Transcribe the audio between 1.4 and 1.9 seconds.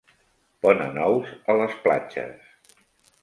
a les